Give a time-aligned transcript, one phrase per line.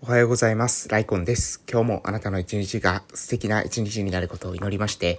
[0.00, 0.88] おはようございます。
[0.88, 1.60] ライコンです。
[1.68, 5.18] 今日もあなたの一日が素敵な一日になることを祈りまして、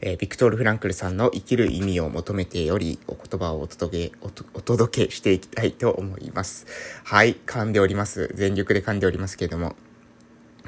[0.00, 6.66] えー、ビクトール・フランクルさんの生きる意味を求めてよりお言葉をお届けお、お届けしていきたいと思います。
[7.02, 8.30] はい、噛んでおります。
[8.36, 9.74] 全力で噛んでおりますけれども、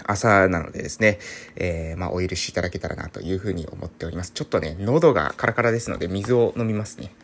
[0.07, 1.21] 朝なのでですね、
[1.55, 4.33] えー、まあ、お許しいただけたらなというふうに思っております。
[4.33, 7.15] ちょっとね、喉がカラカラですので、水を飲みますね。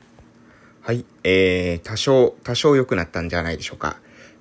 [0.83, 3.99] はい、えー、多少、多少良くなったんじゃないでしょうか。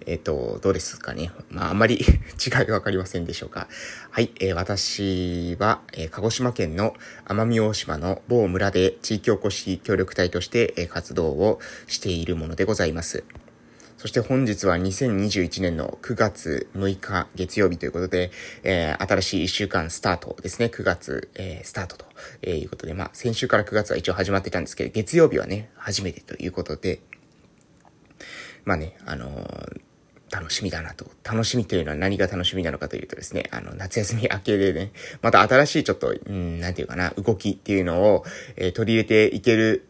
[0.08, 1.32] えっ、ー、と、どうですかね。
[1.50, 3.68] まあ、あんまり 違いがわかりませんでしょうか。
[4.10, 6.96] はい、えー、私は、えー、鹿児島県の
[7.26, 13.26] 奄美大島の某村で地域おこし協力隊として、えー、活動をしているものでございます。
[13.98, 18.32] そして本日は2021年の9月6日月曜日ということで、
[18.64, 20.68] えー、新しい1週間スタートですね。
[20.68, 22.06] 9月、えー、スタートと、
[22.44, 27.02] えー、いうことで、まあ先週から9月は一応始まってたんですけど、月曜日はね、初めてということで、
[28.64, 29.87] まあね、あのー
[30.32, 31.06] 楽しみだなと。
[31.24, 34.92] 楽しみというのは何が楽しみなのかというとですね、あの、夏休み明けでね、
[35.22, 39.88] また新しいちょっと、うん、なんていうかな、動きっていうのを、えー、取り入れていける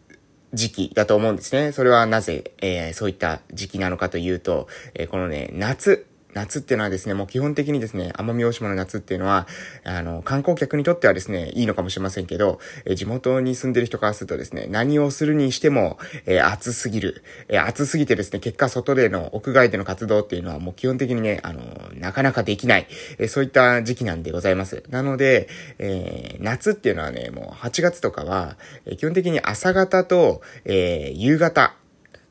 [0.54, 1.72] 時期だと思うんですね。
[1.72, 9.48] それはなぜ、えー、そういった時期なのかというと、えー、このね、夏、夏っていうのはですね、もう基本的にですね、奄美大島の夏っていうのは、
[9.84, 17.24] あの、観光客にとってはですね、いいのかもしれませんけど、え地元に住んでる人からするとですね、何をするにしても、えー、暑すぎる。
[17.48, 21.62] えー、暑すぎてですね、結果外での、屋外での活動っていうのはもう基本的にね、あの、
[21.96, 24.84] なかなかできない、えー、そういった時期なんでございます。
[24.90, 25.48] なので、
[25.80, 31.76] え夏っていうのはね、もう8月とかは、え基本的に朝方と、え夕方、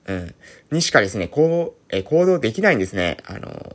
[0.06, 0.34] うん、
[0.70, 3.18] にしかですね、こう、え行動できないんですね。
[3.26, 3.74] あの、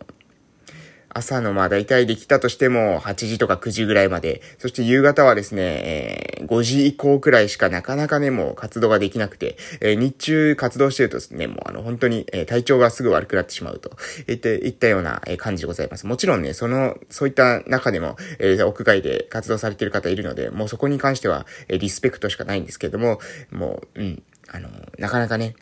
[1.14, 13.92] 朝のまあ大体できたとしても8時とか9時ぐらいまで、そして夕方はですね、えー、5時以降くらいしかなかなかね、もう活動ができなくて、えー、日中活動してるとですね、もうあの本当に、えー、体調がすぐ悪くなってしまうと。
[14.28, 16.08] いったいったような感じでございます。
[16.08, 23.20] もちろんね、その、そういった中でも、えー、屋外で活動されている方いるので、もうそこに関しては、えー、リスペクトしかないんですけれども、
[23.52, 25.56] もう、うん、あの、なかなかね、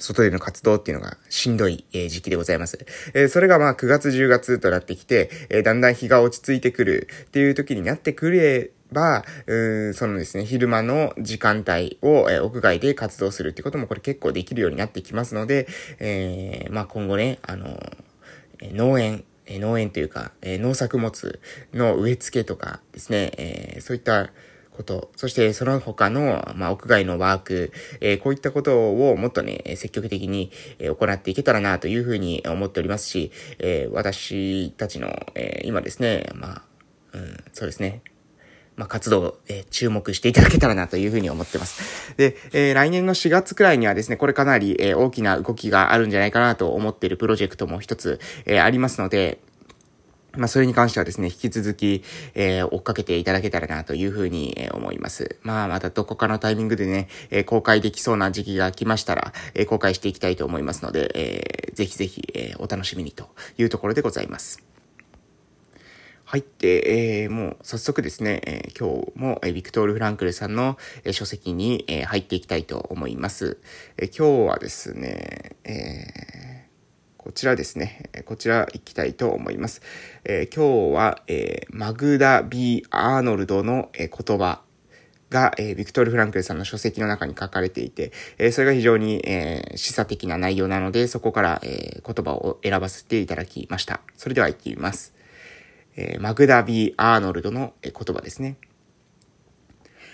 [0.00, 2.78] 外での活動っていうのがしんどい、え時期でございます。
[3.14, 15.66] えそれがまあ9月10月となってきて、えだんだん日が落ち着いてくるっていう時になってくれば、うんそのですね、昼間の時間帯を、え屋外で活動するってこともこれ結構できるようになってきますので、
[15.98, 17.78] えー、まあ今後ね、あの、
[18.62, 21.40] 農園、農園というか、え農作物
[21.72, 24.30] の植え付けとかですね、え、そういった
[24.80, 36.62] こと、そしてその他の、まあ、屋外のワーク、えー、こういったことをもっとね、積極的に、行っていけたらなというふうに思っておりますし、えー、私たちの、え今ですね、まあ、
[37.12, 38.02] うん、そうですね、
[38.76, 42.14] まあ、活動、えー、注目していただけたらなというふうに思ってます。
[42.16, 49.40] で、えー、来年の4月くらいにはですね、これかなり、えー、大きな動きがあるんじゃないかなと思っているプロジェクトも一つ、え、ありますので、
[50.36, 52.02] まあ、それに関してはですね、引き続き、
[52.34, 55.38] えー、追っかけていただけたらなというふうに、えー、思います。
[55.42, 64.62] まあ、またどこかのタイミングでね、えー、公開できそうな時期が来ましたら、えー、公開していきたいと思いますので、えー、ぜひぜひ、えー、お楽しみにというところでございます。
[66.24, 66.44] はい。
[66.60, 73.58] で、えー、もう早速ですね、えー、今日も、えー、ビクトール・フランクルさんの、えー、書籍に、えー、入っていきたいと思います。
[73.96, 76.69] えー、今日はですね、えー
[77.22, 79.82] こちらですね、こちら行きたいと思います。
[80.24, 84.62] えー、今日は、えー、マグダ・ビー・アーノルドの、えー、言葉
[85.28, 94.00] が、えー、ビクトル・フランクルさんの書籍の中に書かれていて、えー、それが非常に、えー、示唆的な内容なので、そこから、えー、言葉を選ばせていただきました。
[94.16, 95.14] それでは行ってみます。
[95.96, 98.56] えー、マグダ・ビー・アーノルドの、えー、言葉ですね。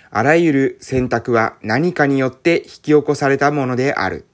[0.09, 4.25] あらゆる選択は何かによって引き起こされたものである。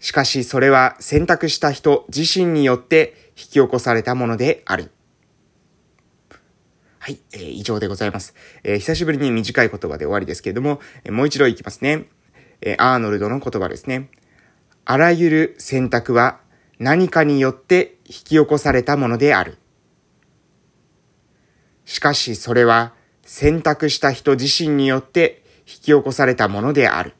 [0.00, 4.90] しかしそれは選択した人自身によって引き起こされたものである。
[6.98, 8.34] はい、えー、以上でございます。
[8.62, 12.06] えー、久しぶりに短い言葉で終わりですけれども、えー、もう一度いきますね。
[12.62, 14.08] えアーノルドの言葉ですね。
[14.86, 16.40] あらゆる選択は
[16.78, 19.58] 何かによって引き起こされたものである。
[21.84, 27.14] しかしそれは選択した人自身によって引き起こされたものである。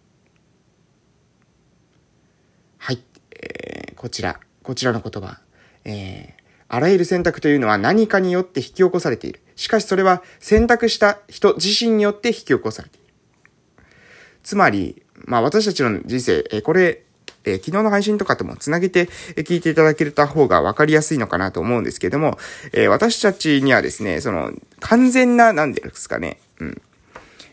[4.04, 5.38] こちら、こちらの言葉。
[5.86, 9.40] えー、あらゆる選択というのは何かによって引き起こされている。
[9.56, 13.06] しかしそれは選択した人自身によって引き起こされている。
[14.42, 17.04] つまり、まあ私たちの人生、えー、これ、
[17.44, 19.06] えー、昨日の配信とかともつなげて
[19.36, 22.36] 聞いていただけた方が分かりやすいのかなと思うんですけども、
[22.74, 26.82] えー、私たちにはですね、その、完全な、なんですかね、うん。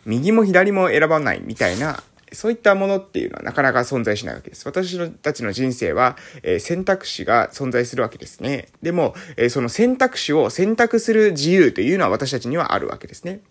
[0.05, 2.03] 右も左も選ばないみたいな
[2.33, 4.65] そういったものっていうのはなかなか存在しないわけです。
[4.65, 8.69] 私たちの人生は、えー、選択肢が存在するわけですね。
[8.81, 13.41] でも、えー、その選択肢を選択する自由というのは私たちにはあるわけですね。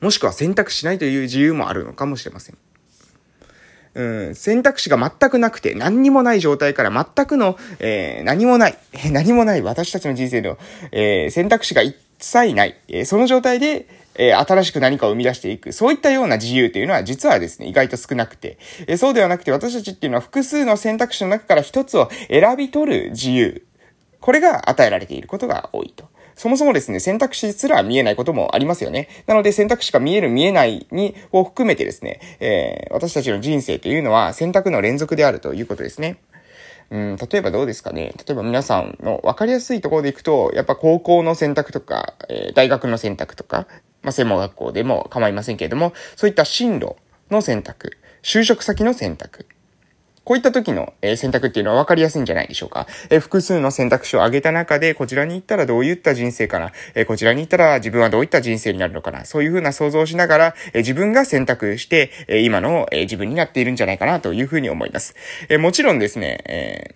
[0.00, 2.58] もしくは選択しないという自由もあるのかもしれません。
[3.94, 8.78] うん、選択肢が全くなくて、何にもない状態から全くの、えー、何もない、
[9.10, 10.58] 何もない私たちの人生の、
[10.92, 23.66] えー、選択肢が一切ない、えー、その状態で、えー、新しく何かを生み出していく、そういったような自由というのは実はですね、意外と少なくて、えー、そうではなくて私たちっていうのは複数の選択肢の中から一つを選び取る自由、
[24.20, 26.08] これが与えられていることが多いと。
[26.36, 29.08] そもそもですね、選択肢すら見えないこともありますよね。
[29.26, 36.16] なので選択肢が見える見えないに、を含めてですね、えー、私たちの人生というのは選択の連続であるということですね。
[36.90, 38.14] うん、例えばどうですかね。
[38.18, 43.66] 例えば皆さんの分かりやすいところでいくと、やっぱ高校の選択とか、えー、大学の選択とか、
[44.04, 46.96] まあ、専門学校でも構いませんけれども、そういった進路
[47.30, 49.46] の選択、就職先の選択、
[50.24, 52.86] こういった時の、選択っていうのは分かりやすいんじゃないでしょうか。
[53.20, 56.72] 複数の選択肢を挙げた中で、こちらに行ったらどういった人生かな。
[57.06, 59.26] こちらに行ったら自分はどういった人生になるのかな。
[59.26, 62.10] そういうふうな想像をしながら、自分が選択して、
[62.42, 65.14] 今の、自分になっているんじゃないかなというふうに思います。
[65.58, 66.94] もちろんですね、え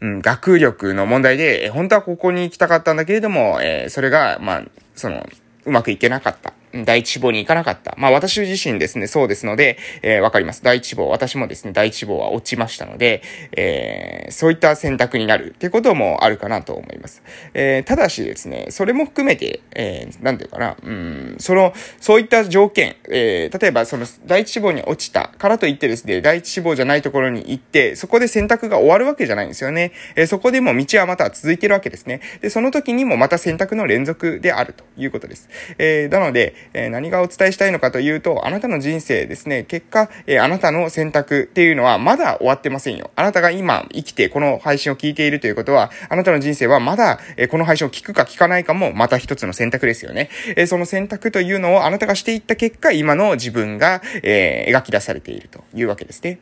[0.00, 4.64] うん、学力の問題で、本当はここに行きたかったんだけれども、えー、それが、まあ、
[4.94, 5.26] その、
[5.64, 6.57] うまくいけなかった。
[6.72, 7.94] 第一志望に行かなかった。
[7.98, 10.62] まあ私自身ですね、そうですので、えー、わかります。
[10.62, 13.22] 第一志望、私もですね、第一志望は落ちましたので、
[13.56, 17.22] えー、そういった選択になるってこともあるかなと思います。
[17.54, 29.92] えー、ただしですね、それも含めて、えー、なんていうかな、うん、その、そういった条件、えー、例えばその第一志望に落ちたからといってですね、第一志望じゃないところに行って、そこで選択が終わるわけじゃないんですよね。
[30.16, 32.20] えー、そこでも道はまた続いてるわけですね。
[32.40, 35.48] で、その時にもまた選択の連続であるということです。
[35.78, 43.10] えー、なので、え、何がお伝えしたいのかというと、あなたの人生ですね、結果、え、あなたの選択っていうのはまだ終わってませんよ。
[43.16, 50.30] あなたが今生きてこの配信を聞いているということは、あなたの人生はまだ、え、この配信を聞くか聞かないかもまた一つの選択ですよね。
[50.56, 56.38] え、その選択というのをあなたがしていった結果、今の自分が、え、描き出されているというわけですね。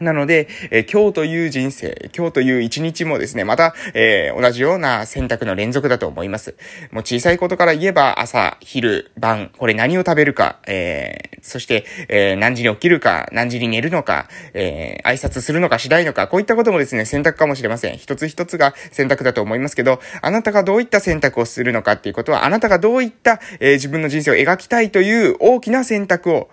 [0.00, 6.56] なので、えー、今日という人生、今日という一日もですね、また、えー、同じような選択の連続だと思います。
[6.90, 17.98] もう小さいことから言えば、朝、昼、晩、これ何を食べるか、えー、そして、え何時に起きるか、何時に寝るのか、え挨拶するのかしないのか、こういったこともですね、選択かもしれません。
[17.98, 26.48] 一つ一つが選択だと思いますけど、あなたがどういった選択をするのかっていうことは、あなたがどういった、え自分の人生を描きたいという大きな選択を、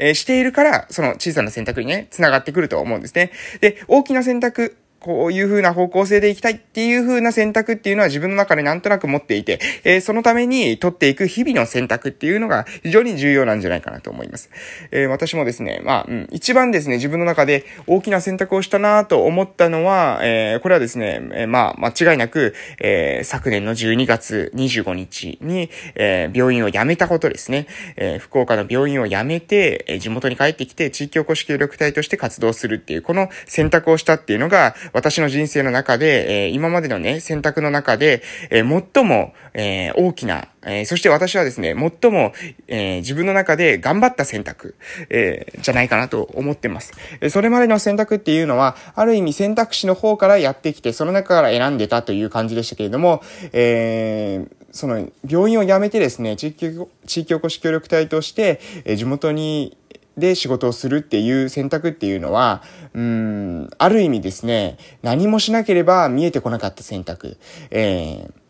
[0.00, 3.32] え、しているから、その小さな選択にね、繋がってくると思うんですね。
[3.60, 14.50] で、大きな選択こういう風な方向性で行きたいっていう風な選択っていうのは自分の中でなんとなく持っていて、えー、そのために取っていく日々の選択っていうのが非常に重要なんじゃないかなと思います。
[14.90, 27.66] えー、私もですね、まあ、うん、一番ですね、自分の中で大きな選択をしたなと思ったのは、えー、これはですね、えまあ、間違いなく、え昨年の12月25日に、え病院を辞めたことですね。
[27.96, 42.32] え福岡の病院を辞めて、え地元に帰ってきて地域おこし協力隊として活動するっていう、この選択をしたっていうのが、私の人生の中で、えー、今までのね、選択の中で、えー、最も、えー、大きな、えー、そして私はですね、最も、
[42.68, 44.74] えー、自分の中で頑張った選択、
[45.08, 46.92] えー、じゃないかなと思ってます。
[47.20, 59.76] えそれまでの選択っていうのは、ある意味選択肢の方からやってきて、その中から選んでたという感じでしたけれども、えー、その、病院を辞めてですね、地域、地域おこし協力隊として、え地元に
[60.16, 62.62] で仕事をするっていう選択っていうのは、
[62.94, 67.38] うん、ある意味ですね、何もしなければ見えてこなかった選択。
[67.70, 68.40] えー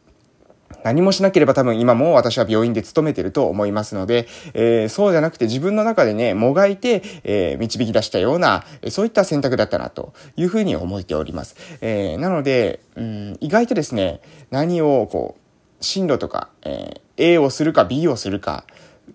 [0.84, 11.56] 何もしなければ多分今も私は病院で勤めてると思いますので、えー、そうじゃなくて自分の中でね、もがいて、えー、導き出したような、そういった選択だったなというふうに思っております。
[11.80, 18.64] えー、なので、うん、意外とですね、何をこう、進路とか、えー、A をするか B をするか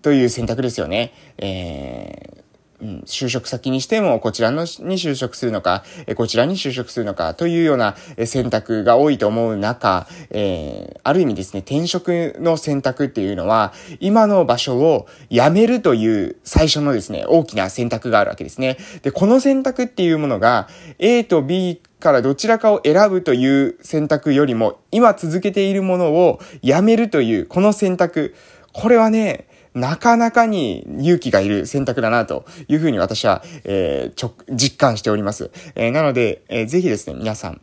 [0.02, 1.12] という選択ですよね。
[1.38, 2.46] えー
[2.80, 18.76] うん、就職先にしても、こちらのに就職するのか、えこちらに就職するのか、というような選択が多いと思う中、えー、ある意味ですね、転職の選択っていうのは、今の場所を辞めるという最初のですね、大きな選択があるわけですね。
[19.02, 28.34] で、この選択っていうものが、A と B からどちらかを選ぶという選択よりも、今続けているものを辞めるという、この選択、
[28.74, 35.50] これはね、なかなかに勇気がいる選択だなというふうに私は、えー、ちょ、実感しております。
[35.74, 37.60] えー、なので、えー、ぜひですね、皆さん、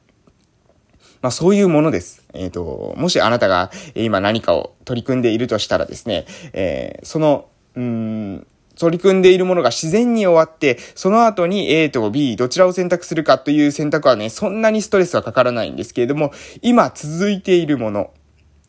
[1.21, 2.23] まあそういうものです。
[2.33, 18.11] えっ、ー、と、もしあなたが今何かを取り組んでいるとしたらですね、えー、そのうん、取り組んでいるものが自然に終わって、その後に A と B どちらを選択するかという選択はね、そんなにストレスはかからないんですけれども、今続いているもの、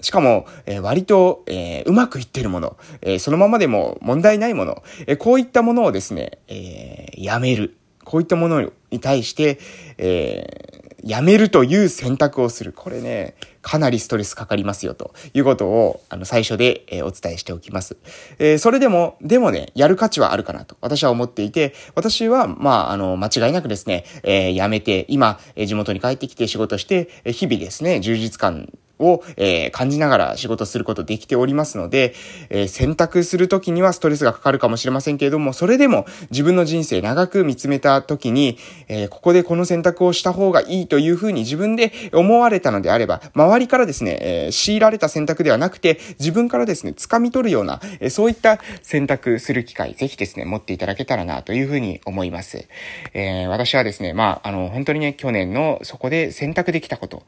[0.00, 7.76] しかも、えー、割と、えー、うまくいってるもの、えー、そのままでも問題ないもの、えこういったものをですね、えやめる。
[8.04, 9.58] こういったものに対して、
[9.96, 12.72] えやめるという選択をする。
[12.72, 17.98] これね、かなりストレスかかりますよ、ということを、あの、最初で、え、お伝えしておきます。
[18.38, 32.14] え、それでも、でもね、やる価値はあるかなと、私は思っていて、私は、まあ、あの、間違いなくですね、えー、辞めて、今、地元に帰ってきて仕事して、日々ですね、充実感を、えー、感じながら仕事することできておりますので、
[32.50, 38.58] えー、選択するときにはストレスがかかるかもしれませんけれども、それでも自分の人生長く見つめたときに、
[38.88, 52.66] えー、ここでこの選択をした方がいいというふうに自分で思われたのであれば、周りからですね、え強いられた選択ではなくて、自分からですね、掴み取るような、えそういった選択する機会、ぜひですね、持っていただけたらなというふうに思います。
[53.12, 57.24] え私はですね、まあ、あの、本当にね、去年のそこで選択できたこと、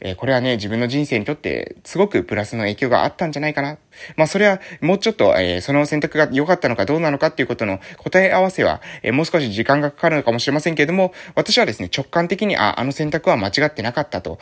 [0.00, 3.78] えこれはね、自分の人生にとってすごくプラスの影響があったんじゃないかな。
[4.16, 14.38] まあそれはもうちょっと、えー、その選択が良かったのかどうなのかっていうことの答え合わせは、えー、もう少し時間がかかるのかもしれませんけれども、私はですね、直感的に、あ、あの選択は間違ってなかったと、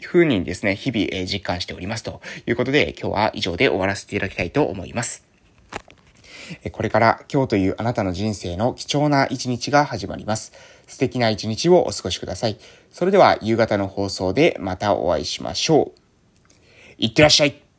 [0.00, 5.30] ふうにですね、日々、えー、実感しておりますということで、今日は以上で終わらせていただきたいと思います。
[6.72, 10.52] これから今日というあなたの人生の貴重な一日が始まります。
[10.86, 12.58] 素敵な一日をお過ごしください。
[12.90, 15.99] それでは夕方の放送でまたお会いしましょう。
[17.00, 17.69] いってらっしゃい。